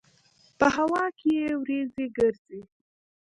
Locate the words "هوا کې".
0.75-1.29